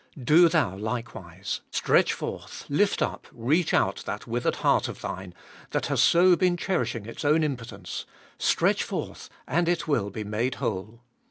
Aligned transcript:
Do 0.19 0.49
thou, 0.49 0.75
likewise. 0.75 1.61
Stretch 1.69 2.11
forth, 2.11 2.65
lift 2.67 3.03
up, 3.03 3.27
reach 3.31 3.71
out 3.71 3.97
that 4.07 4.25
withered 4.25 4.55
heart 4.55 4.87
of 4.87 5.01
thine, 5.01 5.35
that 5.69 5.85
has 5.85 6.01
so 6.01 6.35
been 6.35 6.57
cherishing 6.57 7.05
its 7.05 7.23
own 7.23 7.43
impotence,— 7.43 8.07
stretch 8.39 8.81
forth, 8.81 9.29
and 9.47 9.69
it 9.69 9.87
will 9.87 10.09
be 10.09 10.23
made 10.23 10.55
whole. 10.55 11.01